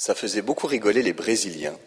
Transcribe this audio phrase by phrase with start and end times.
[0.00, 1.78] Ça faisait beaucoup rigoler les Brésiliens,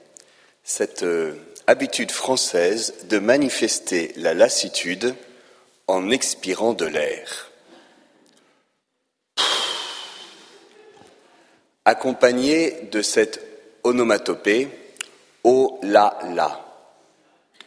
[0.64, 1.34] cette euh,
[1.66, 5.16] habitude française de manifester la lassitude
[5.88, 7.50] en expirant de l'air.
[11.86, 13.42] Accompagné de cette
[13.82, 14.70] onomatopée
[15.44, 16.64] oh la la,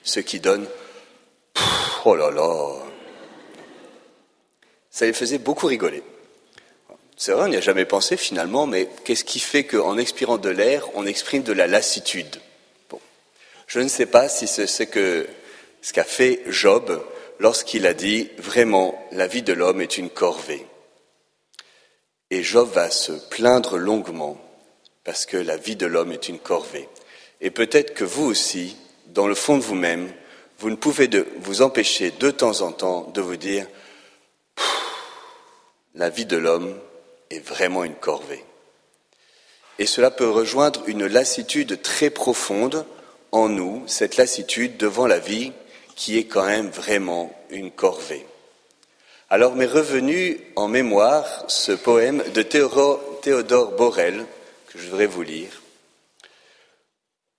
[0.04, 0.68] ce qui donne
[2.04, 2.85] oh là là.
[4.90, 6.04] Ça les faisait beaucoup rigoler.
[7.18, 10.50] C'est vrai, on n'y a jamais pensé finalement, mais qu'est-ce qui fait qu'en expirant de
[10.50, 12.40] l'air, on exprime de la lassitude?
[12.90, 13.00] Bon.
[13.66, 17.02] Je ne sais pas si c'est ce qu'a fait Job
[17.39, 20.66] lorsqu'il a dit vraiment la vie de l'homme est une corvée.
[22.30, 24.39] Et Job va se plaindre longuement
[25.03, 26.89] parce que la vie de l'homme est une corvée.
[27.40, 30.12] Et peut-être que vous aussi, dans le fond de vous-même,
[30.58, 31.08] vous ne pouvez
[31.39, 33.67] vous empêcher de temps en temps de vous dire
[35.94, 36.78] la vie de l'homme
[37.30, 38.44] est vraiment une corvée.
[39.78, 42.87] Et cela peut rejoindre une lassitude très profonde
[43.33, 45.53] en nous, cette lassitude devant la vie
[45.95, 48.27] qui est quand même vraiment une corvée.
[49.28, 54.25] Alors m'est revenu en mémoire ce poème de Théodore Borel
[54.69, 55.62] que je voudrais vous lire.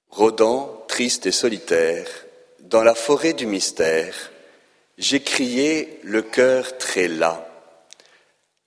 [0.09, 2.07] Rôdant, triste et solitaire,
[2.59, 4.31] dans la forêt du mystère,
[4.97, 7.46] j'ai crié le cœur très las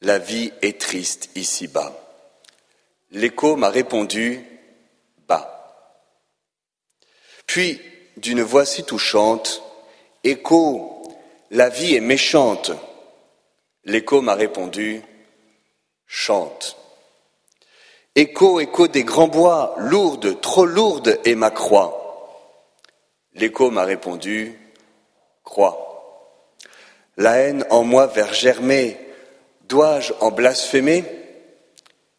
[0.01, 1.93] la vie est triste ici-bas.
[3.11, 4.45] L'écho m'a répondu
[5.27, 5.97] bas.
[7.47, 7.81] Puis,
[8.17, 9.63] d'une voix si touchante,
[10.23, 11.03] Écho,
[11.51, 12.73] la vie est méchante.
[13.85, 15.03] L'écho m'a répondu
[16.07, 16.77] Chante.
[18.15, 21.97] Écho, écho des grands bois, lourde, trop lourde est ma croix.
[23.35, 24.59] L'écho m'a répondu
[25.45, 26.59] Croix.
[27.17, 28.99] La haine en moi vers germer,
[29.71, 31.05] Dois-je en blasphémer?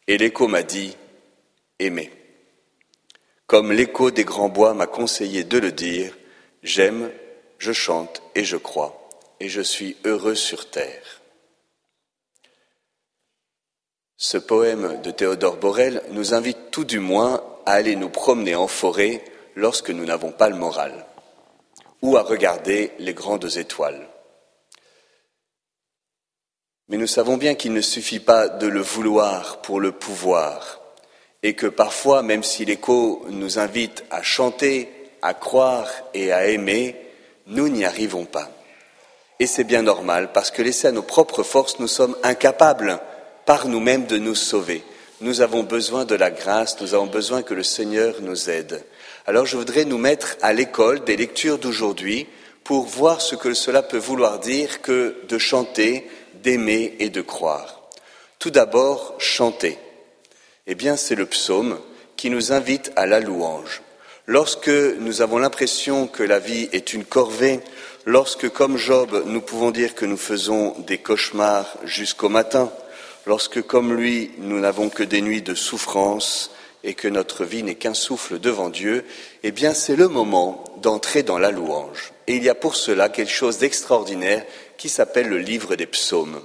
[0.06, 0.96] Et l'écho m'a dit,
[1.78, 2.10] aimer.
[3.46, 6.16] Comme l'écho des grands bois m'a conseillé de le dire,
[6.62, 7.12] j'aime,
[7.58, 9.06] je chante et je crois,
[9.38, 11.20] et je suis heureux sur terre.
[14.16, 18.66] Ce poème de Théodore Borel nous invite tout du moins à aller nous promener en
[18.66, 19.22] forêt
[19.56, 21.04] lorsque nous n'avons pas le moral,
[22.00, 24.08] ou à regarder les grandes étoiles.
[26.92, 30.82] Mais nous savons bien qu'il ne suffit pas de le vouloir pour le pouvoir,
[31.42, 34.90] et que parfois, même si l'écho nous invite à chanter,
[35.22, 36.94] à croire et à aimer,
[37.46, 38.50] nous n'y arrivons pas.
[39.40, 43.00] Et c'est bien normal, parce que laissés à nos propres forces, nous sommes incapables
[43.46, 44.84] par nous-mêmes de nous sauver.
[45.22, 48.84] Nous avons besoin de la grâce, nous avons besoin que le Seigneur nous aide.
[49.24, 52.26] Alors je voudrais nous mettre à l'école des lectures d'aujourd'hui
[52.64, 56.06] pour voir ce que cela peut vouloir dire que de chanter,
[56.42, 57.82] d'aimer et de croire.
[58.38, 59.78] Tout d'abord, chanter.
[60.66, 61.78] Eh bien, c'est le psaume
[62.16, 63.82] qui nous invite à la louange.
[64.26, 67.60] Lorsque nous avons l'impression que la vie est une corvée,
[68.04, 72.72] lorsque, comme Job, nous pouvons dire que nous faisons des cauchemars jusqu'au matin,
[73.26, 76.52] lorsque, comme lui, nous n'avons que des nuits de souffrance
[76.84, 79.04] et que notre vie n'est qu'un souffle devant Dieu,
[79.42, 82.12] eh bien, c'est le moment d'entrer dans la louange.
[82.26, 84.44] Et il y a pour cela quelque chose d'extraordinaire
[84.82, 86.42] qui s'appelle le livre des psaumes.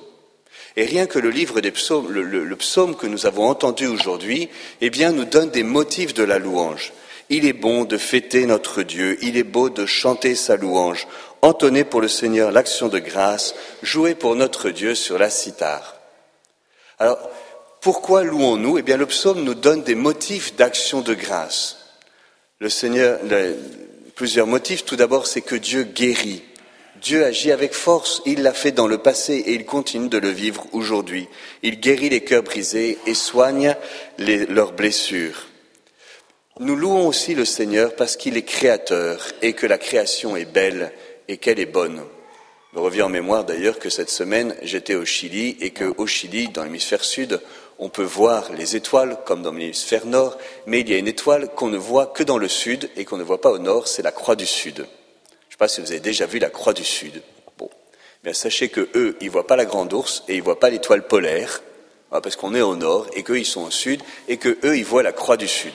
[0.75, 4.47] Et rien que le livre des psaumes, le, psaume que nous avons entendu aujourd'hui,
[4.79, 6.93] eh bien, nous donne des motifs de la louange.
[7.29, 11.07] Il est bon de fêter notre Dieu, il est beau de chanter sa louange,
[11.41, 15.95] entonner pour le Seigneur l'action de grâce, jouer pour notre Dieu sur la cithare.
[16.99, 17.17] Alors,
[17.81, 18.77] pourquoi louons-nous?
[18.77, 21.87] Eh bien, le psaume nous donne des motifs d'action de grâce.
[22.59, 23.19] Le Seigneur,
[24.13, 24.85] plusieurs motifs.
[24.85, 26.43] Tout d'abord, c'est que Dieu guérit.
[27.01, 30.29] Dieu agit avec force, il l'a fait dans le passé et il continue de le
[30.29, 31.27] vivre aujourd'hui.
[31.61, 33.75] Il guérit les cœurs brisés et soigne
[34.17, 35.47] leurs blessures.
[36.59, 40.91] Nous louons aussi le Seigneur parce qu'il est créateur et que la création est belle
[41.27, 42.01] et qu'elle est bonne.
[42.73, 46.47] Je me reviens en mémoire d'ailleurs que cette semaine j'étais au Chili et qu'au Chili,
[46.47, 47.39] dans l'hémisphère sud,
[47.77, 51.49] on peut voir les étoiles comme dans l'hémisphère nord, mais il y a une étoile
[51.55, 54.01] qu'on ne voit que dans le sud et qu'on ne voit pas au nord, c'est
[54.01, 54.87] la croix du sud
[55.57, 57.23] sais pas si vous avez déjà vu la Croix du Sud.
[58.31, 61.63] Sachez que eux, ils voient pas la grande ours et ils voient pas l'étoile polaire,
[62.11, 64.77] hein, parce qu'on est au nord et qu'eux, ils sont au sud et que eux,
[64.77, 65.73] ils voient la Croix du Sud.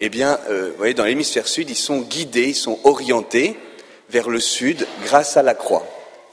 [0.00, 3.56] Eh bien, euh, vous voyez, dans l'hémisphère sud, ils sont guidés, ils sont orientés
[4.10, 5.86] vers le sud grâce à la croix.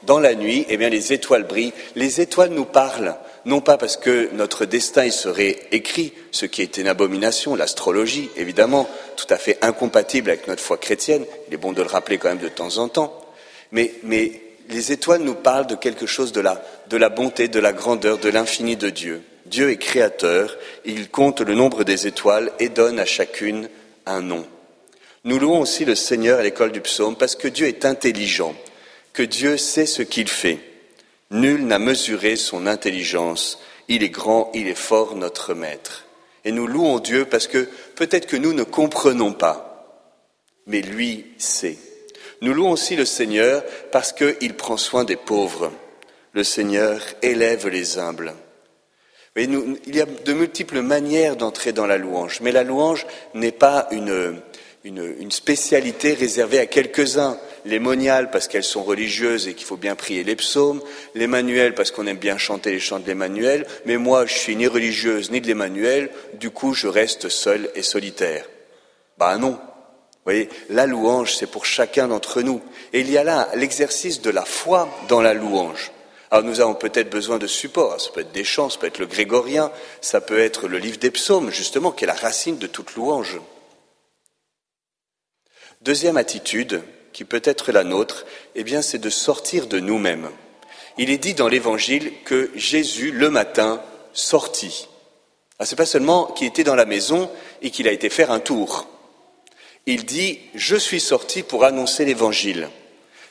[0.04, 1.72] Dans la nuit, eh bien, les étoiles brillent.
[1.96, 6.62] Les étoiles nous parlent non pas parce que notre destin y serait écrit, ce qui
[6.62, 11.58] est une abomination, l'astrologie, évidemment, tout à fait incompatible avec notre foi chrétienne, il est
[11.58, 13.18] bon de le rappeler quand même de temps en temps,
[13.72, 13.92] mais,
[14.68, 18.76] les étoiles nous parlent de quelque chose de la bonté, de la grandeur, de l'infini
[18.76, 19.22] de Dieu.
[19.44, 23.68] Dieu est créateur, il compte le nombre des étoiles et donne à chacune
[24.06, 24.46] un nom.
[25.24, 28.54] Nous louons aussi le Seigneur à l'école du psaume parce que Dieu est intelligent,
[29.12, 30.58] que Dieu sait ce qu'il fait.
[31.32, 33.58] Nul n'a mesuré son intelligence.
[33.88, 36.04] Il est grand, il est fort, notre Maître.
[36.44, 40.06] Et nous louons Dieu parce que peut-être que nous ne comprenons pas,
[40.66, 41.78] mais lui sait.
[42.42, 45.72] Nous louons aussi le Seigneur parce qu'il prend soin des pauvres.
[46.32, 48.34] Le Seigneur élève les humbles.
[49.36, 53.88] Il y a de multiples manières d'entrer dans la louange, mais la louange n'est pas
[53.90, 54.38] une,
[54.84, 57.38] une, spécialité réservée à quelques-uns.
[57.64, 60.82] Les moniales parce qu'elles sont religieuses et qu'il faut bien prier les psaumes,
[61.14, 64.56] les manuels parce qu'on aime bien chanter les chants de l'Emmanuel, mais moi je suis
[64.56, 68.44] ni religieuse ni de l'Emmanuel, du coup je reste seule et solitaire.
[69.16, 69.52] Ben non.
[69.52, 72.60] Vous voyez, la louange, c'est pour chacun d'entre nous.
[72.92, 75.92] Et il y a là l'exercice de la foi dans la louange.
[76.32, 78.98] Alors nous avons peut-être besoin de support, ça peut être des chants, ça peut être
[78.98, 79.70] le grégorien,
[80.00, 83.38] ça peut être le livre des psaumes, justement, qui est la racine de toute louange.
[85.82, 86.80] Deuxième attitude,
[87.12, 88.24] qui peut être la nôtre,
[88.54, 90.30] eh bien, c'est de sortir de nous-mêmes.
[90.96, 93.82] Il est dit dans l'Évangile que Jésus, le matin,
[94.12, 94.86] sortit.
[95.58, 97.28] Ah, c'est pas seulement qu'il était dans la maison
[97.62, 98.86] et qu'il a été faire un tour.
[99.86, 102.68] Il dit Je suis sorti pour annoncer l'Évangile.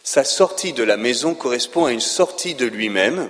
[0.04, 3.30] Sa sortie de la maison correspond à une sortie de lui-même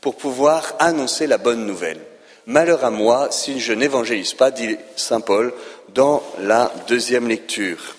[0.00, 2.00] pour pouvoir annoncer la bonne nouvelle.
[2.46, 5.52] Malheur à moi si je n'évangélise pas, dit Saint Paul
[5.88, 7.96] dans la deuxième lecture.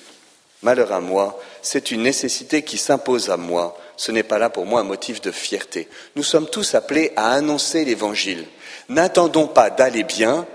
[0.64, 3.78] Malheur à moi, c'est une nécessité qui s'impose à moi.
[3.98, 5.88] Ce n'est pas là pour moi un motif de fierté.
[6.16, 8.46] Nous sommes tous appelés à annoncer l'Évangile.
[8.90, 10.46] N'attendons pas d'aller bien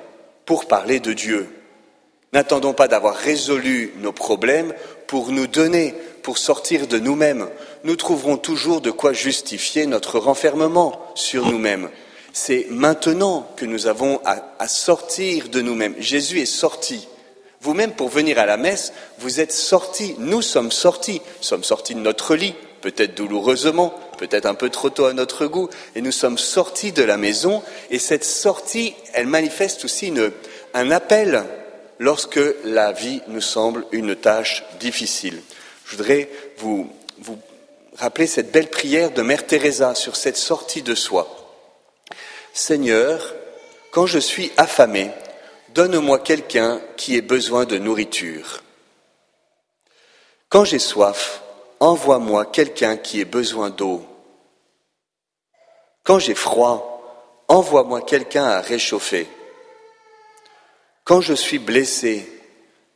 [0.44, 1.48] pour parler de Dieu.
[2.32, 4.74] N'attendons pas d'avoir résolu nos problèmes
[5.06, 7.48] pour nous donner, pour sortir de nous-mêmes.
[7.84, 11.88] Nous trouverons toujours de quoi justifier notre renfermement sur nous-mêmes.
[12.32, 15.94] C'est maintenant que nous avons à, sortir de nous-mêmes.
[15.98, 17.08] Jésus est sorti.
[17.66, 22.00] Vous-même, pour venir à la messe, vous êtes sortis, nous sommes sortis, sommes sortis de
[22.00, 26.38] notre lit, peut-être douloureusement, peut-être un peu trop tôt à notre goût, et nous sommes
[26.38, 30.14] sortis de la maison, et cette sortie, elle manifeste aussi
[30.74, 31.42] un appel
[31.98, 35.42] lorsque la vie nous semble une tâche difficile.
[35.86, 37.40] Je voudrais vous, vous
[37.96, 41.26] rappeler cette belle prière de Mère Teresa sur cette sortie de soi.
[42.52, 43.34] Seigneur,
[43.90, 45.10] quand je suis affamé,
[45.76, 48.62] Donne-moi quelqu'un qui ait besoin de nourriture.
[50.48, 51.42] Quand j'ai soif,
[51.80, 54.02] envoie-moi quelqu'un qui ait besoin d'eau.
[56.02, 59.28] Quand j'ai froid, envoie-moi quelqu'un à réchauffer.
[61.04, 62.26] Quand je suis blessé,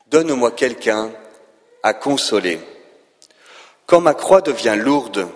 [0.06, 1.10] donne-moi quelqu'un
[1.82, 2.60] à consoler.
[3.84, 5.28] Quand ma croix devient lourde,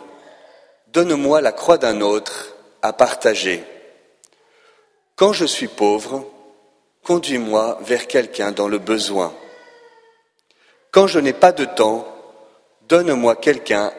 [0.86, 3.62] donne-moi la croix d'un autre à partager.
[5.14, 6.30] Quand je suis pauvre,
[7.04, 9.32] conduis-moi vers quelqu'un dans le besoin.
[10.90, 12.08] Quand je n'ai pas de temps,
[12.88, 13.92] donne-moi quelqu'un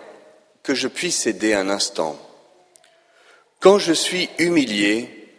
[0.63, 2.18] que je puisse aider un instant.
[3.60, 5.30] Quand je suis humilié,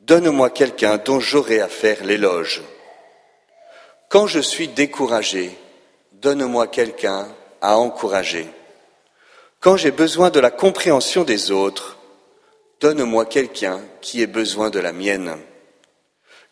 [0.00, 2.62] donne-moi quelqu'un dont j'aurai à faire l'éloge.
[4.08, 5.56] Quand je suis découragé,
[6.12, 7.28] donne-moi quelqu'un
[7.60, 8.46] à encourager.
[9.60, 11.98] Quand j'ai besoin de la compréhension des autres,
[12.80, 15.36] donne-moi quelqu'un qui ait besoin de la mienne.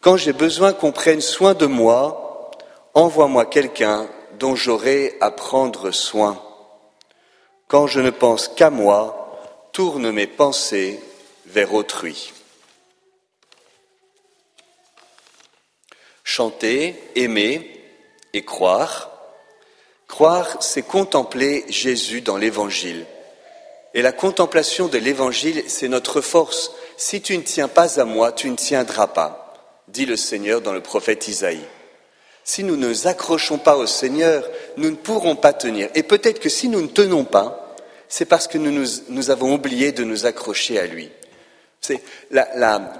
[0.00, 2.52] Quand j'ai besoin qu'on prenne soin de moi,
[2.95, 6.40] envoie-moi quelqu'un dont j'aurai à prendre soin.
[7.67, 9.40] Quand je ne pense qu'à moi,
[9.73, 11.00] tourne mes pensées
[11.47, 12.33] vers autrui.
[16.23, 17.83] Chanter, aimer
[18.33, 19.11] et croire.
[20.07, 23.05] Croire, c'est contempler Jésus dans l'Évangile.
[23.95, 26.71] Et la contemplation de l'Évangile, c'est notre force.
[26.97, 29.48] Si tu ne tiens pas à moi, tu ne tiendras pas
[29.88, 31.64] dit le Seigneur dans le prophète Isaïe.
[32.45, 35.90] Si nous ne nous accrochons pas au Seigneur, nous ne pourrons pas tenir.
[35.95, 37.76] Et peut-être que si nous ne tenons pas,
[38.09, 41.11] c'est parce que nous, avons oublié de nous accrocher à lui.
[41.80, 42.02] C'est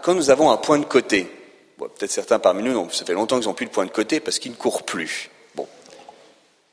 [0.03, 1.31] quand nous avons un point de côté,
[1.79, 4.39] peut-être certains parmi nous, ça fait longtemps qu'ils n'ont plus de point de côté parce
[4.39, 5.31] qu'ils ne courent plus.
[5.55, 5.67] Bon.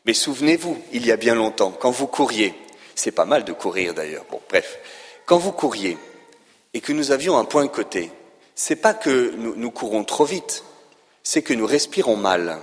[0.06, 2.54] Mais souvenez-vous, il y a bien longtemps, quand vous couriez,
[2.94, 4.80] c'est pas mal de courir d'ailleurs, bon, bref,
[5.26, 5.98] quand vous couriez
[6.74, 8.12] et que nous avions un point de côté,
[8.56, 10.64] c'est pas que nous, courons trop vite,
[11.24, 12.58] c'est que nous respirons mal.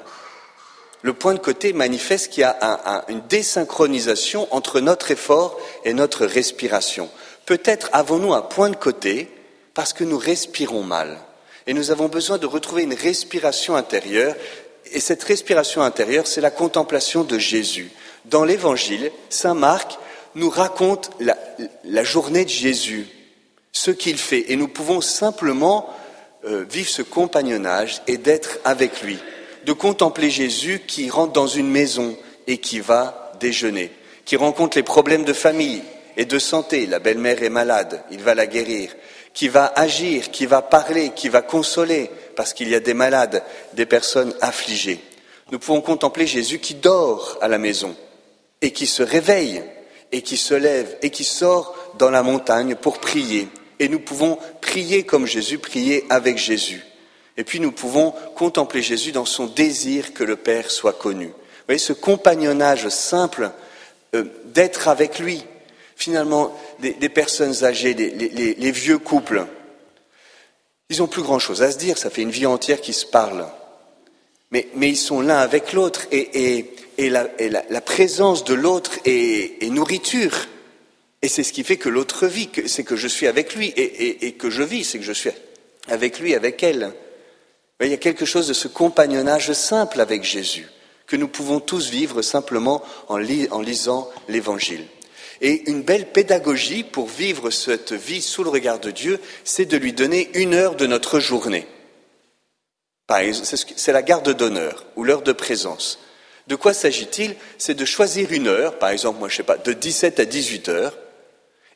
[1.02, 6.24] Le point de côté manifeste qu'il y a une désynchronisation entre notre effort et notre
[6.24, 7.10] respiration.
[7.44, 9.28] Peut-être avons-nous un point de côté
[9.74, 11.18] parce que nous respirons mal.
[11.66, 14.34] Et nous avons besoin de retrouver une respiration intérieure.
[14.92, 17.90] Et cette respiration intérieure, c'est la contemplation de Jésus.
[18.24, 19.98] Dans l'Évangile, Saint Marc
[20.34, 21.36] nous raconte la,
[21.84, 23.08] la journée de Jésus,
[23.72, 25.88] ce qu'il fait, et nous pouvons simplement
[26.44, 29.18] euh, vivre ce compagnonnage et d'être avec lui,
[29.64, 33.90] de contempler Jésus qui rentre dans une maison et qui va déjeuner,
[34.24, 35.82] qui rencontre les problèmes de famille
[36.16, 36.86] et de santé.
[36.86, 38.94] La belle-mère est malade, il va la guérir,
[39.32, 43.42] qui va agir, qui va parler, qui va consoler, parce qu'il y a des malades,
[43.72, 45.00] des personnes affligées.
[45.50, 47.94] Nous pouvons contempler Jésus qui dort à la maison
[48.60, 49.62] et qui se réveille
[50.12, 53.48] et qui se lève et qui sort dans la montagne pour prier.
[53.78, 56.82] Et nous pouvons prier comme Jésus, prier avec Jésus.
[57.36, 61.26] Et puis nous pouvons contempler Jésus dans son désir que le Père soit connu.
[61.26, 63.50] Vous voyez, ce compagnonnage simple
[64.14, 65.44] euh, d'être avec lui.
[65.96, 69.46] Finalement, des, personnes âgées, les, vieux couples,
[70.90, 73.46] ils n'ont plus grand-chose à se dire, ça fait une vie entière qu'ils se parlent.
[74.50, 76.66] Mais, ils sont l'un avec l'autre et,
[76.98, 80.48] la, présence de l'autre est, nourriture.
[81.22, 84.32] Et c'est ce qui fait que l'autre vit, c'est que je suis avec lui et,
[84.32, 85.30] que je vis, c'est que je suis
[85.88, 86.92] avec lui, avec elle.
[87.80, 90.68] Il y a quelque chose de ce compagnonnage simple avec Jésus
[91.06, 94.84] que nous pouvons tous vivre simplement en, lisant l'Évangile.
[95.40, 99.76] Et une belle pédagogie pour vivre cette vie sous le regard de Dieu, c'est de
[99.76, 101.66] lui donner une heure de notre journée.
[103.76, 105.98] C'est la garde d'honneur ou l'heure de présence.
[106.46, 107.36] De quoi s'agit-il?
[107.58, 110.68] C'est de choisir une heure, par exemple, moi je sais pas, de 17 à 18
[110.68, 110.96] heures,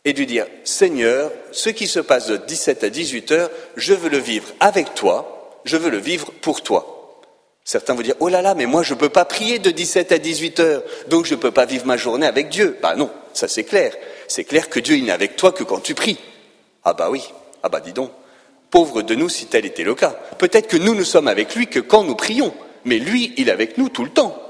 [0.07, 4.09] et de dire, Seigneur, ce qui se passe de 17 à 18 heures, je veux
[4.09, 7.21] le vivre avec toi, je veux le vivre pour toi.
[7.65, 10.13] Certains vont dire, oh là là, mais moi je ne peux pas prier de 17
[10.13, 12.79] à 18 heures, donc je ne peux pas vivre ma journée avec Dieu.
[12.81, 13.93] Bah non, ça c'est clair.
[14.29, 16.21] C'est clair que Dieu il n'est avec toi que quand tu pries.
[16.85, 17.25] Ah bah oui,
[17.65, 18.13] ah bah dis donc.
[18.71, 20.15] Pauvre de nous si tel était le cas.
[20.39, 23.53] Peut-être que nous nous sommes avec lui que quand nous prions, mais lui il est
[23.53, 24.41] avec nous tout le temps.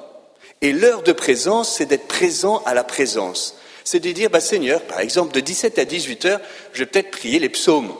[0.60, 3.56] Et l'heure de présence, c'est d'être présent à la présence.
[3.86, 6.40] C'est de dire, bah Seigneur, par exemple, de 17 à 18 heures,
[6.72, 7.94] je vais peut-être prier les psaumes.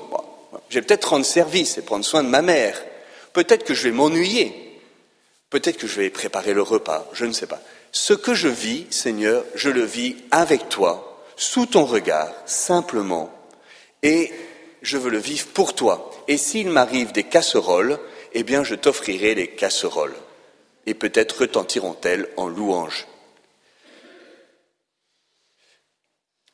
[0.69, 2.85] Je vais peut-être rendre service et prendre soin de ma mère.
[3.33, 4.81] Peut-être que je vais m'ennuyer.
[5.49, 7.63] Peut-être que je vais préparer le repas, je ne sais pas.
[7.93, 13.31] Ce que je vis, Seigneur, je le vis avec toi, sous ton regard, simplement,
[14.03, 14.33] et
[14.83, 16.11] je veux le vivre pour toi.
[16.27, 18.01] Et s'il m'arrive des casseroles,
[18.33, 20.17] eh bien je t'offrirai les casseroles,
[20.87, 23.07] et peut-être retentiront-elles en louange.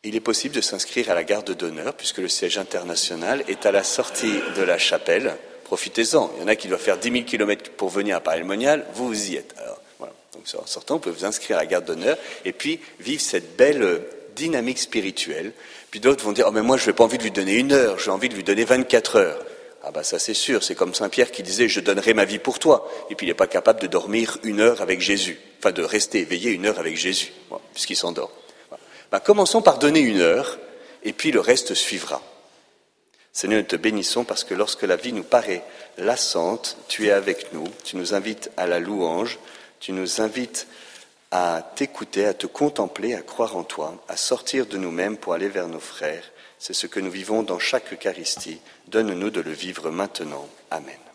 [0.05, 3.73] Il est possible de s'inscrire à la garde d'honneur, puisque le siège international est à
[3.73, 5.37] la sortie de la chapelle
[5.73, 6.31] profitez-en.
[6.37, 9.09] Il y en a qui doivent faire 10 000 kilomètres pour venir à Paris-le-Monial, vous,
[9.09, 9.55] vous y êtes.
[9.57, 10.13] Alors, voilà.
[10.35, 13.57] Donc, en sortant, vous pouvez vous inscrire à la garde d'honneur et puis vivre cette
[13.57, 14.03] belle
[14.37, 15.55] dynamique spirituelle.
[15.91, 17.73] Puis d'autres vont dire, oh, mais moi, je n'ai pas envie de lui donner une
[17.73, 19.43] heure, j'ai envie de lui donner 24 heures.
[19.83, 22.39] Ah bah ça c'est sûr, c'est comme Saint Pierre qui disait je donnerai ma vie
[22.39, 22.89] pour toi.
[23.11, 26.21] Et puis il n'est pas capable de dormir une heure avec Jésus, enfin de rester
[26.21, 27.33] éveillé une heure avec Jésus,
[27.73, 28.31] puisqu'il s'endort.
[29.13, 30.59] Bah, commençons par donner une heure,
[31.03, 32.23] et puis le reste suivra.
[33.31, 35.63] Seigneur, nous te bénissons parce que lorsque la vie nous paraît
[35.99, 39.39] lassante, tu es avec nous, tu nous invites à la louange,
[39.81, 40.67] tu nous invites
[41.31, 45.49] à t'écouter, à te contempler, à croire en toi, à sortir de nous-mêmes pour aller
[45.49, 46.25] vers nos frères.
[46.59, 48.61] C'est ce que nous vivons dans chaque Eucharistie.
[48.89, 50.49] Donne-nous de le vivre maintenant.
[50.71, 51.12] Amen.